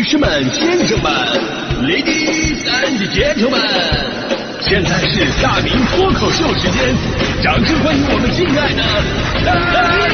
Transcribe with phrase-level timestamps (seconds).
[0.00, 1.12] 女士们、先生们
[1.82, 3.60] ，Ladies and Gentlemen，
[4.62, 6.96] 现在是大明脱口秀时间，
[7.42, 8.82] 掌声欢迎我们敬爱的
[9.44, 10.08] 大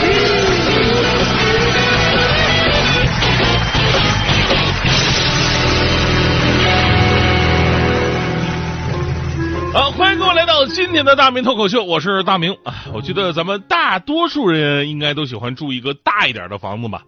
[9.70, 9.72] 明！
[9.72, 12.74] 好，欢迎各位来到今天的大明脱口秀，我是大明啊。
[12.92, 17.02] 我觉得咱们大多数人应该都喜欢住一个大一点的房子吧。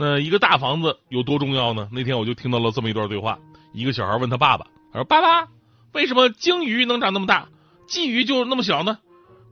[0.00, 1.88] 那一个大房子有多重要呢？
[1.90, 3.36] 那天我就听到了这么一段对话：
[3.72, 5.48] 一个小孩问他爸爸，他说：“爸爸，
[5.92, 7.48] 为什么鲸鱼能长那么大，
[7.88, 8.98] 鲫鱼就那么小呢？”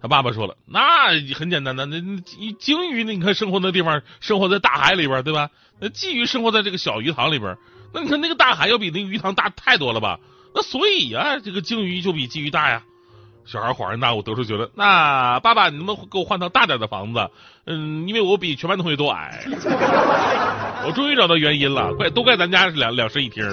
[0.01, 2.01] 他爸爸说了：“那很简单的，那
[2.61, 5.51] 鲸鱼你看生活那地方，生活在大海里边，对吧？
[5.81, 7.59] 那鲫鱼生活在这个小鱼塘里边，
[7.93, 10.21] 那你看那个大海要比那个鱼塘大太多了吧？
[10.55, 12.85] 那所以呀，这个鲸鱼就比鲫鱼大呀。”
[13.47, 17.31] 小孩恍然大悟，得出结论：“那爸爸，你能不能给我换套大点的房子？
[17.65, 19.45] 嗯，因为我比全班同学都矮。
[20.85, 23.45] 我终于找到原因了，怪都怪咱家是两两室一厅。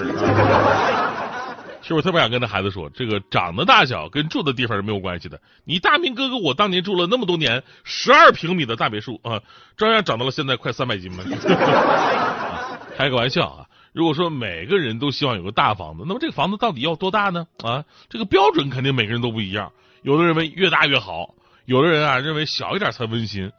[1.80, 5.40] 其实我特别想跟那孩子说，这个长的大小跟住的地方是没有关系的。
[5.64, 9.40] 你大明哥哥，我当年住了那么多年，十二平米的大别墅啊，
[9.76, 11.22] 照样长到了现在快三百斤嘛。
[12.96, 13.66] 开个玩笑啊！
[13.92, 17.46] 如果说每个人都希望有个大房子，那么这个房子到底要多大呢？
[17.62, 19.70] 啊，这个标准肯定每个人都不一样。”
[20.04, 23.50] 有的认为越大越好，有的人啊认为小一点才温馨。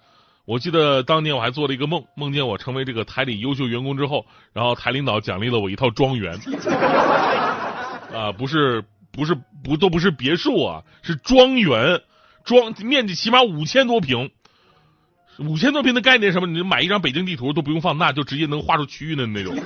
[0.45, 6.39] 我记得当年我还做了一个梦，梦见我成为这个台里优秀员工之后，然后台领导奖励了我一套庄园。
[8.13, 11.99] 啊，不是不是不都不是别墅啊，是庄园，
[12.43, 14.29] 庄面积起码五千多平，
[15.39, 16.45] 五千多平的概念什么？
[16.45, 19.57] 你买一张北京地图都不用放大，就直接能画出区域的那种。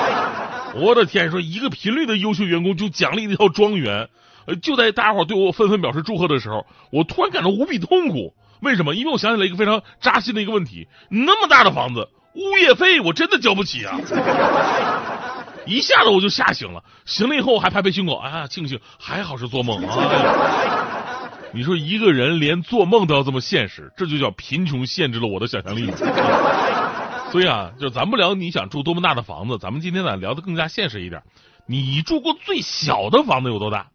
[0.80, 4.08] 我的天，说一个频率的优秀员工就奖励一套庄园。
[4.46, 8.34] 呃，就在大家伙对我纷纷表示祝贺的时候，我突然感到无比痛苦。
[8.60, 8.94] 为什么？
[8.94, 14.00] 因为我想起了一个非常扎心的一个问题：那么大的房子，物业费我真的交不起啊！
[15.66, 21.28] 一下子我就吓醒了，醒了以后我还拍拍胸口，啊，庆幸还好是做梦啊！
[21.52, 25.90] 你说一个人连做梦都要这么现实，这就叫贫穷限制了我的想象力。
[27.32, 31.22] 所以啊，就咱不聊你想住多么大的房子，咱们今天呢聊的更加现实一点。
[31.66, 33.88] 你住过最小的房子有多大？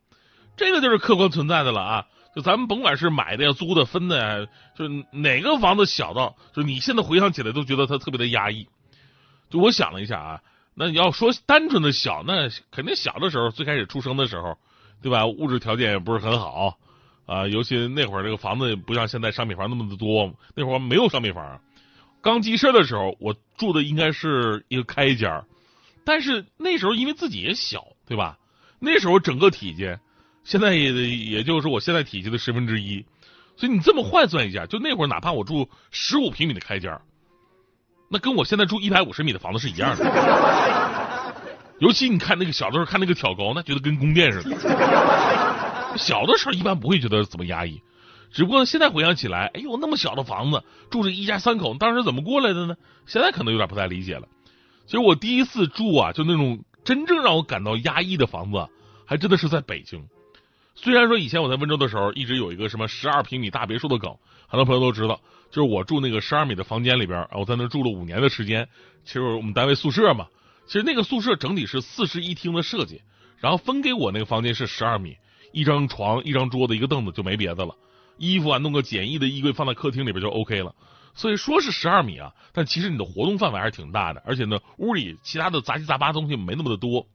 [0.57, 2.05] 这个就是客观存在的了啊！
[2.33, 8.69] 就咱们甭管是买的呀、租的、分的呀，就哪个房子小到，就你现在回想起来都觉得它特别的压抑。
[9.49, 10.41] 就我想了一下啊，
[10.73, 14.57] 那你要说单纯的小，那肯定小的时候最开始出生的时候，
[15.01, 15.25] 对吧？
[15.25, 16.77] 物质条件也不是很好
[17.25, 21.59] 啊，尤其那会儿这个房子不像现在商品房那么的多，那会儿没有商品房。
[22.21, 25.43] 刚记事的时候，我住的应该是一个开间
[26.05, 28.37] 但是那时候因为自己也小，对吧？
[28.79, 29.97] 那时候整个体积。
[30.43, 33.05] 现在也也就是我现在体积的十分之一，
[33.57, 36.99] 所以你这么换算一下，就那会儿哪怕我住十五平米的开间
[38.09, 40.03] 那跟我现在住一百五十米的房子是一样的。
[41.79, 45.97] 尤其你看那个小的时候看那个挑高，那觉得跟宫殿似的。
[45.97, 47.81] 小的时候一般不会觉得怎么压抑，
[48.31, 52.75] 只不过现在回想起来，哎呦，那么小的房子住着一家三口，当时怎么过来的呢？
[53.07, 54.27] 现在可能有点不太理解了。
[54.85, 58.67] 其实我第一次住啊，就那种真正让我感到压抑的房子，
[59.05, 60.05] 还真的是在北京。
[60.73, 64.15] 虽然说以前我在温州的时候，一直有一个什么十二平米大别墅的梗，
[64.47, 65.19] 很多朋友都知道，
[65.51, 68.67] 就是我住那个十二米的房间里边，我在那住了五年的时间。
[69.03, 70.27] 其实我们单位宿舍嘛，
[70.65, 73.01] 其实那个宿舍整体是四室一厅的设计，
[73.37, 75.17] 然后分给我那个房间是十二米，
[75.51, 77.75] 一张床、一张桌子、一个凳子就没别的了，
[78.17, 80.73] 衣服啊弄个简易的衣柜放在客厅里边就 OK 了。
[81.13, 87.05] 所以说是十二米啊，但其实你的活动范围还是挺大的，而且呢，屋里其他的杂七杂八东西没那么的多。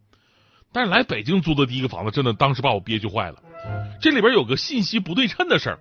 [0.72, 3.42] 但是来北京租的第一个房子，真的当时把我憋屈坏了。
[4.00, 5.78] 这里边有个信息不对称的事儿，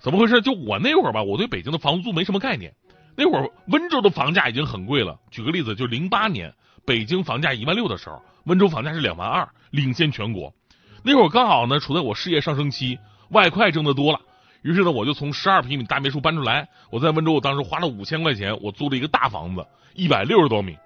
[0.00, 0.40] 怎么回事？
[0.40, 2.72] 就我那会儿吧，我对北京的房租没什么概念。
[3.16, 5.18] 那会儿温州的房价已经很贵了。
[5.30, 6.54] 举个例子，就零八年
[6.86, 10.54] 北京房价一万六的时候，温州房价是两万二，领先全国。
[11.02, 12.98] 那会儿刚好呢，处在我事业上升期，
[13.30, 14.20] 外快挣得多了。
[14.62, 16.68] 于是呢，我就从十二平米大别墅搬出来。
[16.90, 20.76] 我在温州，我当时花了五千块钱，我租了一个大房子，一百六十多米。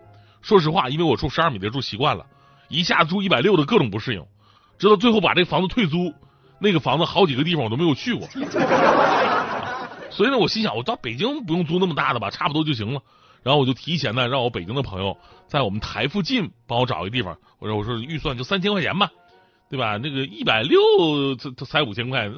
[0.40, 2.26] 说实话，因为我住十二米的住习惯了。
[2.68, 4.24] 一下住一百六的各种不适应，
[4.78, 6.14] 直到最后把这房子退租，
[6.58, 8.26] 那个房子好几个地方我都没有去过，
[10.10, 13.00] 所以呢，我心想我到北京不用租那么大的吧，差不多就行了。
[13.42, 15.16] 然后我就提前呢，让我北京的朋友
[15.48, 17.36] 在我们台附近帮我找一个地方。
[17.58, 19.10] 我说我说预算就三千块钱吧，
[19.68, 19.96] 对吧？
[19.96, 20.78] 那个一百六
[21.36, 22.30] 才才五千块，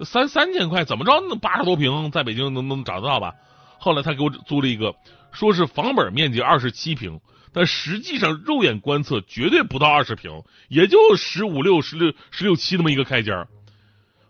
[0.00, 1.22] 三三千块怎么着？
[1.28, 3.34] 那八十多平在北京能能找得到吧？
[3.80, 4.94] 后来他给我租了一个，
[5.32, 7.20] 说是房本面积二十七平。
[7.52, 13.48] 但实际上，肉眼观测绝对不到二十平，也就十五六、十六、十六七那么一个开间儿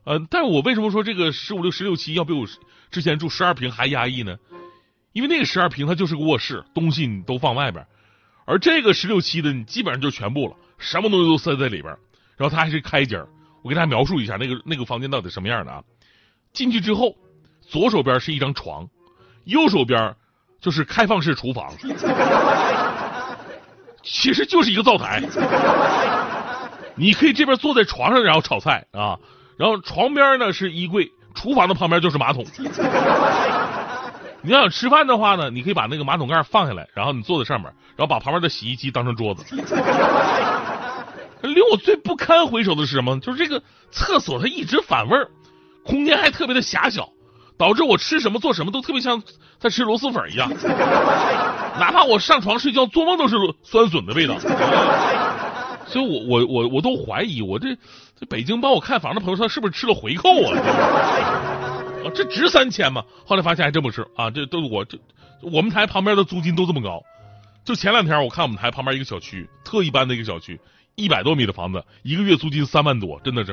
[0.05, 2.47] 呃，但我为什么说这个十五六、十六七要比我
[2.91, 4.39] 之前住十二平还压抑呢？
[5.13, 7.87] 因为那个十二平它就是个卧室，东西你都放外边，
[8.47, 11.95] 而这个十六七的，你基本上就全部了，什么东西都塞在里边。
[12.39, 13.23] 然后它还是开间
[13.63, 15.85] 我给大家描述一下那个那个房间到底什么样的啊？
[16.55, 17.15] 进去之后，
[17.61, 18.89] 左手边是一张床，
[19.51, 20.15] 右手边
[20.61, 21.73] 就是开放式厨房，
[24.03, 25.23] 其实就是一个灶台。
[26.95, 29.19] 你可以这边坐在床上然后炒菜啊，
[29.57, 32.45] 然后床边呢是衣柜，厨房的旁边就是马桶。
[34.43, 39.45] 你要想吃饭的话呢，你可以把那个马桶盖放下来，然后你坐在上面，然后把旁边的洗衣机当成桌子。
[41.43, 43.19] 令我最不堪回首的是什么？
[43.21, 45.29] 就是这个厕所它一直反味儿，
[45.85, 47.09] 空间还特别的狭小，
[47.61, 49.23] 导致我吃什么做什么都特别像
[49.59, 50.51] 在吃螺蛳粉一样，
[51.79, 54.39] 哪怕我上床睡觉做梦都是酸笋的味道。
[55.87, 57.77] 所以我我我我都怀疑，我这
[58.19, 60.59] 这北京帮我看房的朋友，他是不是吃了回扣啊？
[62.03, 63.05] 啊，这值三千吗？
[63.27, 64.99] 后来发现还真不是啊，这都我这
[65.43, 67.03] 我们台旁边的租金都这么高。
[67.63, 70.59] 就前两天我看我们台旁边一个小区，特一般的一个小区，
[70.95, 73.53] 一百多米的房子，一个月租金三万多，真的是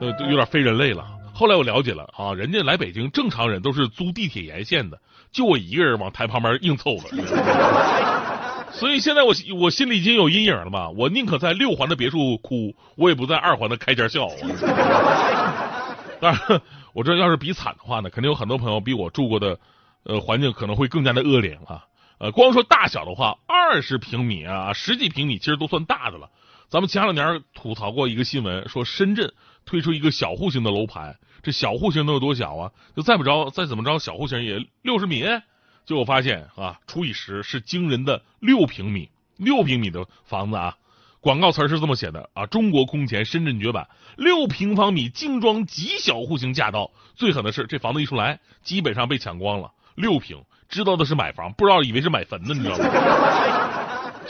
[0.00, 1.06] 呃都有点非人类了。
[1.40, 5.00] 后来我了解了啊，人家来北京正常人都是租地铁沿线的，
[5.32, 7.08] 就我一个人往台旁边硬凑合。
[8.70, 10.90] 所以现在我我心里已经有阴影了吧？
[10.90, 14.28] 我宁可在六环的别墅哭，我也不在二环的开间笑。
[16.20, 16.60] 当然。
[16.92, 19.58] 我这要是比惨的话呢，肯定有很多朋友比我住过的，
[20.02, 21.86] 呃，环境可能会更加的恶劣啊。
[22.18, 26.28] 呃，光说大小的话，二十平米啊，十几平米其实都算大的了。
[26.70, 29.34] 咱们前两年吐槽过一个新闻，说深圳
[29.66, 32.70] 推出一个小户型的楼盘，这小户型能有多小啊？
[32.94, 35.24] 就再不着，再怎么着，小户型也六十米。
[35.84, 40.76] 结果发现啊，除以十是惊人的六平米，六平米的房子啊。
[41.20, 46.92] 广告词是这么写的啊，中国空前深圳绝版，六平方米精装极小户型驾到。
[47.16, 49.72] 最狠的是，这房子一出来，基本上被抢光了。
[49.96, 53.79] 六平，知道的是买房，不知道以为是买坟呢，你知道吗？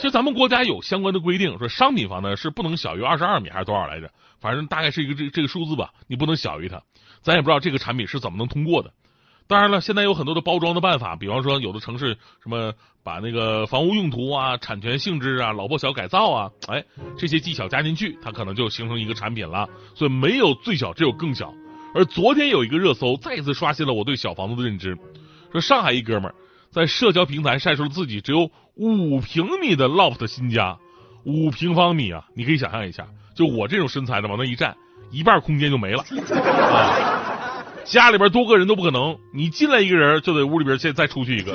[0.01, 4.09] 其实咱们国家有相关的规定，说商品房呢是不能小于二十二米还是多少来着？
[4.39, 6.81] 反正大概是一个这这个数字吧，你不能小于它。
[7.21, 8.91] 咱也不知道这个产品是怎么能通过的。
[9.47, 16.83] 当然了，现在有很多的包装的办法，比方说有的城市什么把那个房屋用途啊、产权性质啊、老破小改造啊，哎，
[17.15, 19.69] 这些技巧加进去，它可能就形成一个产品了。
[19.93, 21.53] 所以没有最小，只有更小。
[21.93, 24.97] 而昨天有一个热搜，再一次刷新了我对小房子的认知。
[25.51, 26.33] 说上海一哥们儿
[26.71, 30.77] 在社交平台晒出了自己只有五平米的 loft 新家，
[31.25, 32.25] 五平方米啊！
[32.33, 34.75] 你可以想象一下，就我这种身材的往那一站，
[35.11, 36.03] 一半空间就没了。
[36.33, 37.27] 啊
[37.83, 41.53] 家里边多个人都不可能，你进来一个人就得屋里边再再出去一个。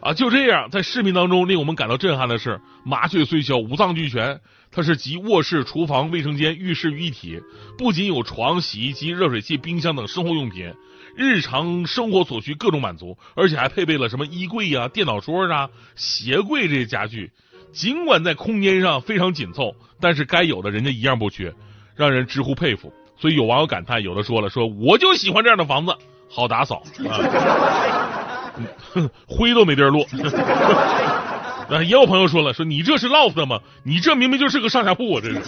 [0.00, 4.40] 啊，就这样，在视频当中令我们感到震撼的是，麻雀虽小五脏俱全，
[4.70, 7.42] 它是集卧室、厨房、卫生间、浴室于一体，
[7.76, 10.72] 不仅有床、洗衣机、热水器、冰箱等生活用品，
[11.18, 17.32] 日常生活所需各种满足，而且还配备了什么衣柜呀、电脑桌啊、鞋柜这些家具。
[17.72, 21.52] 尽管在空间上非常紧凑，但是该有的人家一样不缺，
[21.96, 22.92] 让人直呼佩服。
[23.18, 25.92] 所以有网友感叹，有的说了，说我就喜欢这样的房子，
[26.30, 28.54] 好打扫，啊，
[29.26, 30.06] 灰都没地儿落。
[31.68, 33.58] 啊，也有朋友说了，说你这是 loft 吗？
[33.82, 35.20] 你这明明就是个上下铺啊！
[35.22, 35.40] 这是。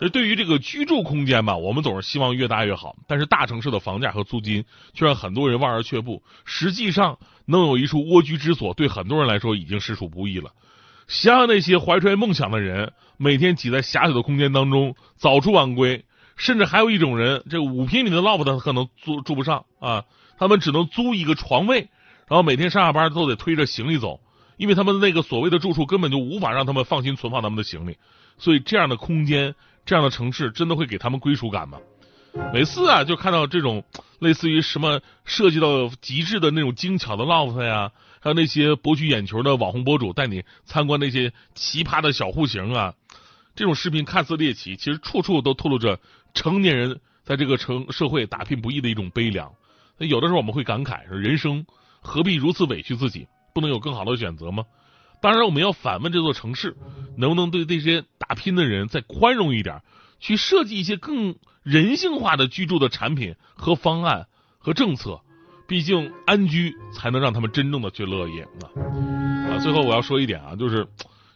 [0.00, 4.64] 所以对于这个居住空间吧，我们总是希望越大越好，但是大城市的房价和租金
[4.94, 6.22] 却让很多人望而却步。
[6.46, 10.52] 实际上，能有一处蜗居之所，对很多人来说已经实属不易了。
[11.06, 20.06] 想想那些怀揣梦想的人，每天挤在狭小的空间当中，早出晚归，甚至还有一种人，这五平米的 loft 他可能住住不上啊，
[20.38, 21.90] 他们只能租一个床位，
[22.26, 24.18] 然后每天上下班都得推着行李走，
[24.56, 27.98] 因为他们那个所谓的住处根本就无法让他们放心存放他们的行李，
[28.38, 31.78] 所以这样的空间，这样的城市，真的会给他们归属感吗？
[32.52, 33.84] 每次啊，就看到这种
[34.20, 37.92] 类似于什么设计到极致的那种精巧的 loft 呀。
[38.22, 42.94] 还有那些博取眼球的网红博主带你参观那些奇葩的小户型啊，
[43.56, 45.98] 这种视频看似猎奇，其实处处都透露着
[46.34, 49.50] 成年人在这个城社会打拼不易的一种悲凉。
[49.96, 51.64] 那有的时候我们会感慨，说人生
[52.02, 53.26] 何必如此委屈自己？
[53.54, 54.64] 不能有更好的选择吗？
[55.20, 56.76] 当然，我们要反问这座城市，
[57.16, 59.82] 能不能对这些打拼的人再宽容一点，
[60.18, 64.26] 去设计一些更人性化的居住的产品和方案
[64.58, 65.20] 和政策？
[65.68, 69.54] 毕竟安居才能让他们真正的去乐业啊！
[69.54, 70.88] 啊，最后我要说一点啊，就是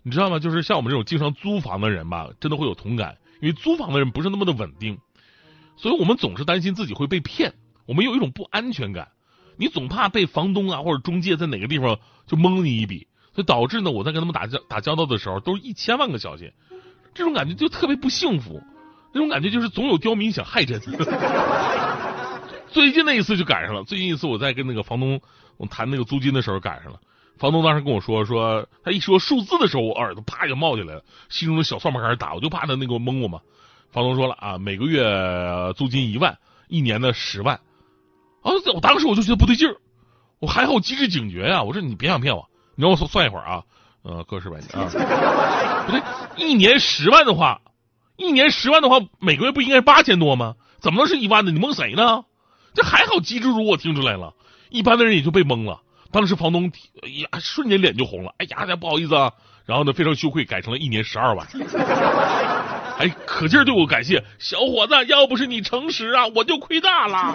[0.03, 0.41] 你知道吗？
[0.41, 4.99] 就是像我们这种经常租房的人吧，真的会有同感，因为租房的人不是那么的稳定，
[5.77, 7.55] 所以我们总是担心自己会被骗，
[7.87, 9.13] 我们有一种不安全感，
[9.57, 16.53] 你总怕被房东啊或者中介在哪个地方就蒙你一笔，所以导致呢，我在跟他们打交打交道的时候都是一千万个小心，
[17.15, 18.63] 这种感觉就特别不幸福，
[19.13, 20.81] 那种感觉就是总有刁民想害朕。
[22.71, 23.85] 最近那一次就赶上了。
[23.85, 25.21] 最近一次我在跟那个房东
[25.57, 26.99] 我谈那个租金的时候赶上了。
[27.37, 33.41] 房东当时跟我说说，他一说数字的时候，我耳朵啪就冒起来了，心中的小算盘开始打，我就怕他那个蒙我嘛。
[33.91, 35.05] 房东说了啊，每个月
[35.77, 36.39] 租金一万，
[36.69, 37.57] 一年的十万。
[38.43, 39.77] 啊，我当时我就觉得不对劲儿，
[40.41, 43.63] 我还好机智警觉呀，我说你别想骗我，你让我算算一会儿啊，
[44.03, 44.89] 呃，个十百年啊，
[45.87, 46.03] 不对，
[46.37, 47.61] 一年十万的话，
[48.17, 50.55] 一年十万的话，每个月不应该是八千多吗？
[50.81, 51.51] 怎么能是一万呢？
[51.51, 52.25] 你蒙谁呢？
[52.75, 54.35] 这还好机智如我听出来了，
[54.69, 55.81] 一般的人也就被蒙了。
[56.11, 56.71] 当时房东
[57.03, 59.33] 哎呀，瞬间脸就红了，哎呀，不好意思啊，
[59.65, 61.47] 然后呢，非常羞愧，改成了一年十二万。
[62.99, 67.35] 哎，可劲儿对我感谢，小伙子，要不是你诚实啊，我就亏大了。